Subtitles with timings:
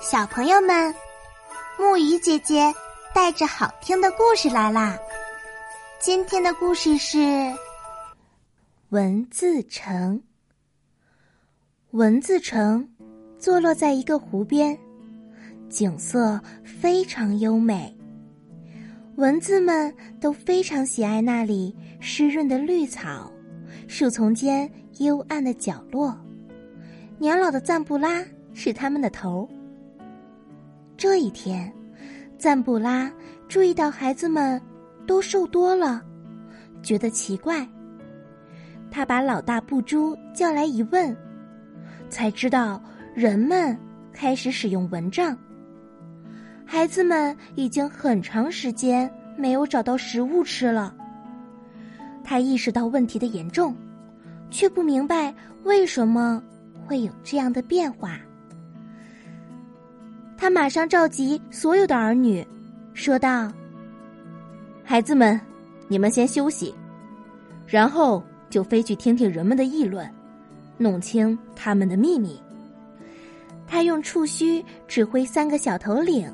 [0.00, 0.94] 小朋友们，
[1.78, 2.72] 木鱼姐姐
[3.14, 4.96] 带着好听的故事来啦！
[5.98, 7.18] 今天的故事是
[8.90, 10.22] 文字城。
[11.92, 12.86] 文字城
[13.38, 14.78] 坐落在一个湖边，
[15.70, 17.96] 景色非常优美。
[19.16, 23.32] 蚊子们都非常喜爱那里湿润的绿草，
[23.88, 26.14] 树丛间幽暗的角落。
[27.18, 28.22] 年老的赞布拉
[28.52, 29.48] 是他们的头。
[30.96, 31.70] 这一天，
[32.38, 33.12] 赞布拉
[33.48, 34.60] 注意到孩子们
[35.06, 36.02] 都瘦多了，
[36.82, 37.68] 觉得奇怪。
[38.90, 41.14] 他把老大布珠叫来一问，
[42.08, 42.82] 才知道
[43.14, 43.76] 人们
[44.10, 45.36] 开始使用蚊帐。
[46.64, 50.94] 孩子们已经很长时间没有找到食物吃了。
[52.24, 53.76] 他意识到问题的严重，
[54.50, 56.42] 却不明白为什么
[56.86, 58.18] 会有这样的变化。
[60.38, 62.46] 他马上召集所有的儿女，
[62.92, 63.50] 说道
[64.84, 65.40] ：“孩子们，
[65.88, 66.74] 你们先休息，
[67.66, 70.08] 然后就飞去听听人们的议论，
[70.76, 72.38] 弄清他们的秘密。”
[73.66, 76.30] 他用触须指挥三个小头领，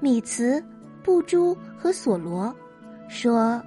[0.00, 0.62] 米茨、
[1.02, 2.54] 布珠和索罗，
[3.08, 3.60] 说：“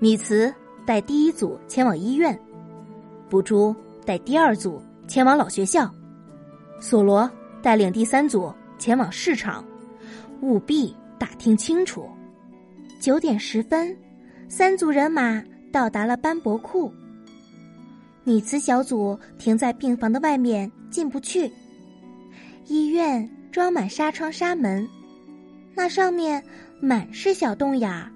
[0.00, 0.52] 米茨
[0.86, 2.36] 带第一组前往医院，
[3.28, 5.88] 布珠带第二组前往老学校，
[6.80, 7.30] 索罗。”
[7.64, 9.64] 带领第三组前往市场，
[10.40, 12.08] 务必打听清楚。
[13.00, 13.96] 九点十分，
[14.48, 16.92] 三组人马到达了斑驳库。
[18.24, 21.50] 米茨小组停在病房的外面，进不去。
[22.66, 24.88] 医院装满纱窗纱门，
[25.74, 26.42] 那上面
[26.80, 28.10] 满是小洞眼儿，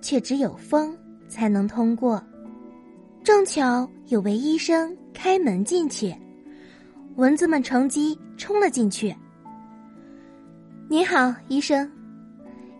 [0.00, 0.96] 却只有风
[1.28, 2.22] 才能通过。
[3.24, 6.14] 正巧有位医生开门进去。
[7.16, 9.14] 蚊子们乘机冲了进去。
[10.92, 11.90] 你好，医生，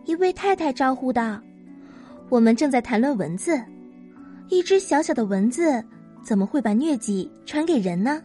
[0.05, 1.41] 一位太太招呼道
[2.29, 3.59] ：“我们正在谈论蚊子，
[4.49, 5.83] 一只小小的蚊子
[6.21, 8.21] 怎么会把疟疾传给人呢？”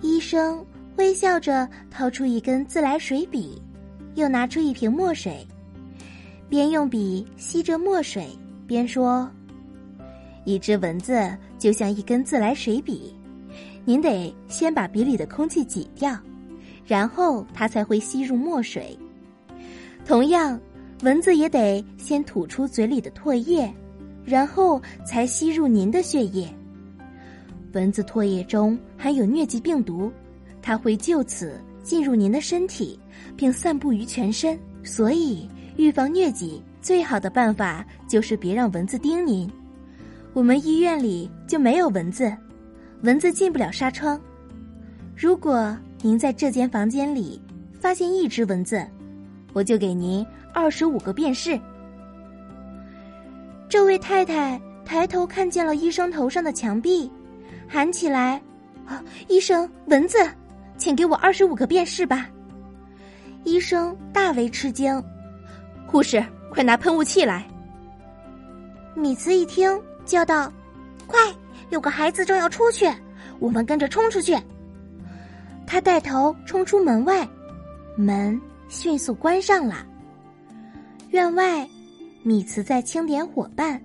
[0.00, 0.64] 医生
[0.96, 3.60] 微笑着掏出一根自来水笔，
[4.14, 5.44] 又拿出一瓶墨水，
[6.48, 8.28] 边用笔吸着墨水，
[8.64, 9.28] 边说
[10.46, 13.12] ：“一只蚊子就像一根自来水笔。”
[13.84, 16.16] 您得先把笔里的空气挤掉，
[16.86, 18.96] 然后它才会吸入墨水。
[20.04, 20.58] 同样，
[21.02, 23.72] 蚊子也得先吐出嘴里的唾液，
[24.24, 26.48] 然后才吸入您的血液。
[27.72, 30.10] 蚊子唾液中含有疟疾病毒，
[30.62, 32.98] 它会就此进入您的身体，
[33.36, 34.58] 并散布于全身。
[34.82, 39.50] 所以，预防疟疾最好的办法就是别让蚊子叮您。
[40.32, 42.32] 我们医院里就没有蚊子。
[43.02, 44.18] 蚊子进不了纱窗。
[45.14, 45.76] 如果
[46.06, 47.42] 您在这间房间里
[47.80, 48.86] 发现一只蚊子，
[49.52, 50.24] 我就给您
[50.54, 51.58] 二十五个便士。
[53.68, 57.10] 这位太太抬头看见了医生头上的墙壁，
[57.66, 58.40] 喊起来
[58.86, 60.18] ：“啊，医生，蚊子，
[60.76, 62.28] 请给我二十五个便士吧！”
[63.42, 65.02] 医生大为吃惊，
[65.88, 67.44] 护士，快拿喷雾器来。
[68.94, 70.52] 米茨一听，叫道
[71.04, 71.18] ：“快！”
[71.70, 72.88] 有个孩子正要出去，
[73.40, 74.38] 我们跟着冲出去。
[75.66, 77.28] 他带头冲出门外，
[77.96, 79.84] 门迅速关上了。
[81.10, 81.68] 院外，
[82.22, 83.80] 米茨在清点伙伴，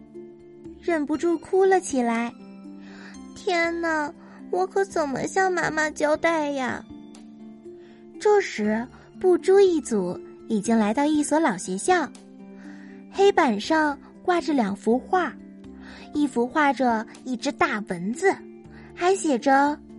[0.82, 2.32] 忍不住哭了起来。
[3.36, 4.14] 天哪，
[4.52, 6.84] 我可怎么向妈妈交代呀？
[8.20, 8.88] 这时，
[9.20, 12.08] 布珠一组已经来到一所老学校，
[13.12, 15.34] 黑板上挂着两幅画。
[16.14, 18.36] 一幅画着一只大蚊子，
[18.94, 19.80] 还写着“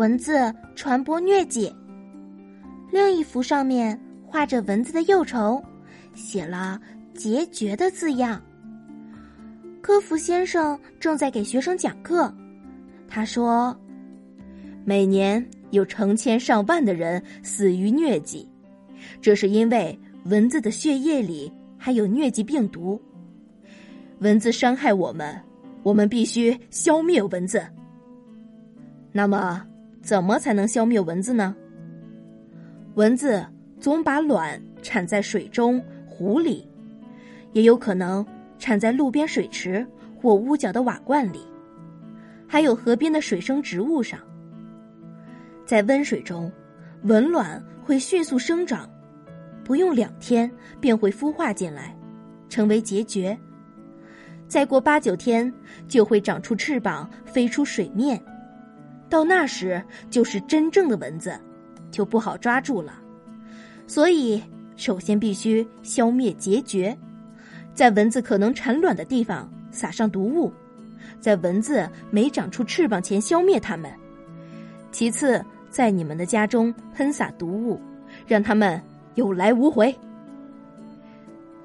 [0.00, 1.70] 蚊子传播疟疾”。
[2.90, 5.62] 另一幅上面画着蚊子的幼虫，
[6.14, 6.80] 写了
[7.12, 8.42] “结绝”的字样。
[9.82, 12.34] 科福先生正在给学生讲课，
[13.06, 13.78] 他说
[14.86, 18.48] ：“每年有成千上万的人死于疟疾，
[19.20, 22.98] 这是因为蚊子的血液里含有疟疾病毒。
[24.20, 25.38] 蚊子伤害我们。”
[25.82, 27.66] 我们必须消灭蚊子。
[29.12, 29.66] 那么，
[30.02, 31.54] 怎么才能消灭蚊子呢？
[32.94, 33.46] 蚊子
[33.78, 36.68] 总把卵产在水中、湖里，
[37.52, 38.26] 也有可能
[38.58, 39.86] 产在路边水池
[40.20, 41.40] 或屋角的瓦罐里，
[42.46, 44.18] 还有河边的水生植物上。
[45.64, 46.50] 在温水中，
[47.02, 48.90] 蚊卵会迅速生长，
[49.62, 50.50] 不用两天
[50.80, 51.96] 便会孵化进来，
[52.48, 53.36] 成为孑孓。
[54.48, 55.52] 再过八九天，
[55.86, 58.20] 就会长出翅膀飞出水面，
[59.10, 61.38] 到那时就是真正的蚊子。
[61.90, 63.00] 就不好抓住了。
[63.88, 64.40] 所以，
[64.76, 66.96] 首先必须消灭孑孓，
[67.74, 70.52] 在蚊子可能产卵的地方撒上毒物，
[71.18, 73.90] 在蚊子没长出翅膀前消灭它们。
[74.92, 77.80] 其次，在你们的家中喷洒毒物，
[78.24, 78.80] 让他们
[79.16, 79.92] 有来无回。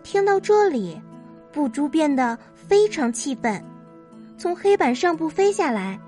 [0.01, 0.99] 听到这里，
[1.51, 3.63] 布珠变得非常气愤，
[4.39, 5.99] 从黑板上部飞下来，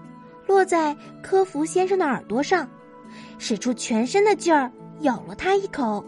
[0.48, 2.68] 落在科福先生的耳朵上，
[3.38, 4.72] 使出全身的劲儿
[5.02, 6.04] 咬了他一口。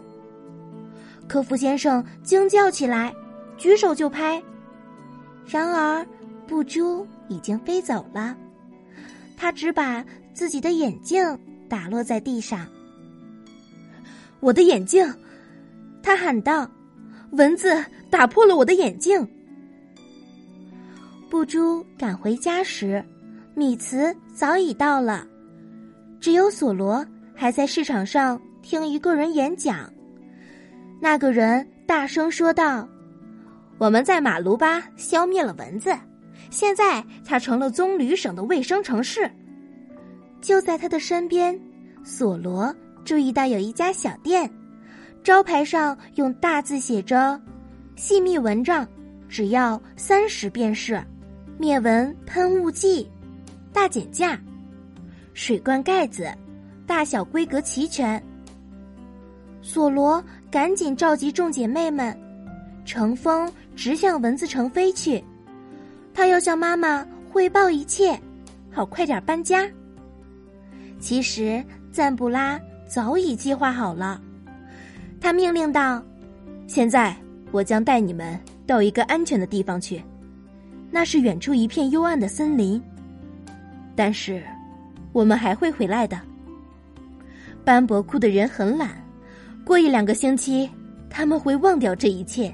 [1.28, 3.14] 科福先生惊叫起来，
[3.56, 4.42] 举手就拍，
[5.46, 6.04] 然而
[6.46, 8.36] 布珠已经飞走了，
[9.36, 11.38] 他只把自己的眼镜
[11.68, 12.66] 打落在地上。
[14.40, 15.14] 我的眼镜！
[16.02, 16.68] 他喊道。
[17.32, 19.24] 蚊子打破了我的眼镜。
[21.30, 23.04] 布珠赶回家时，
[23.54, 25.26] 米茨早已到了，
[26.20, 27.04] 只有索罗
[27.34, 29.92] 还在市场上听一个人演讲。
[31.00, 32.88] 那个人大声说道
[33.78, 35.94] ：“我们在马卢巴消灭了蚊子，
[36.50, 39.30] 现在它成了棕榈省的卫生城市。”
[40.40, 41.58] 就在他的身边，
[42.02, 42.74] 索罗
[43.04, 44.50] 注意到有一家小店。
[45.22, 47.38] 招牌上用大字写着
[47.94, 48.88] ：“细密蚊帐，
[49.28, 50.98] 只要三十便是。
[51.58, 53.06] 灭蚊喷雾剂，
[53.72, 54.38] 大减价。
[55.34, 56.28] 水罐盖子，
[56.86, 58.22] 大小规格齐全。”
[59.62, 62.18] 索罗赶紧召集众姐妹们，
[62.84, 65.22] 乘风直向蚊子城飞去。
[66.12, 68.18] 他要向妈妈汇报一切，
[68.70, 69.68] 好快点搬家。
[70.98, 71.62] 其实
[71.92, 74.20] 赞布拉早已计划好了。
[75.20, 76.02] 他命令道
[76.66, 77.14] ：“现在
[77.52, 80.02] 我将带你们到一个安全的地方去，
[80.90, 82.82] 那是远处一片幽暗的森林。
[84.02, 84.42] 但是，
[85.12, 86.18] 我们还会回来的。
[87.66, 88.92] 班博库的人很懒，
[89.62, 90.70] 过一两个星期
[91.10, 92.50] 他们会忘掉这一切，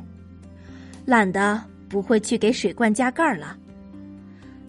[1.04, 3.56] 懒得不会去给水罐加盖了。”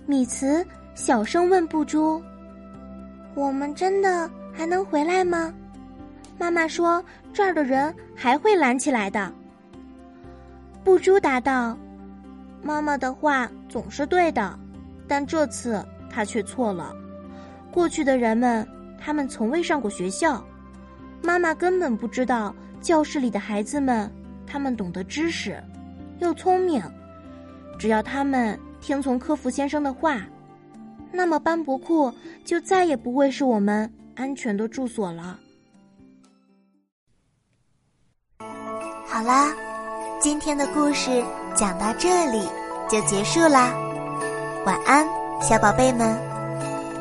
[0.05, 0.63] 米茨
[0.93, 2.21] 小声问布珠
[3.33, 5.51] ：“我们真的还能回来吗？”
[6.37, 7.03] 妈妈说
[7.33, 9.33] ：“这儿的人还会懒起来的。”
[10.85, 11.75] 布珠答道
[12.61, 14.55] ：“妈妈的话总是对的，
[15.07, 15.83] 但这次
[16.17, 16.95] 他却错了。
[17.71, 18.67] 过去的人们，
[18.99, 20.43] 他们从未上过学校，
[21.21, 24.11] 妈妈根本不知道教室里的孩子们，
[24.47, 25.63] 他们懂得知识，
[26.17, 26.81] 又聪明。
[27.77, 30.19] 只要他们听从科夫先生的话，
[31.11, 32.11] 那么班博库
[32.43, 35.39] 就再也不会是我们安全的住所了。”
[39.05, 39.53] 好啦，
[40.19, 41.23] 今天的故事
[41.55, 42.41] 讲到这里
[42.89, 43.71] 就结束啦。
[44.65, 45.07] 晚安，
[45.39, 46.19] 小宝贝们，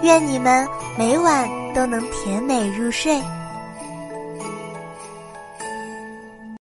[0.02, 3.20] 愿你们每晚都能甜美入睡。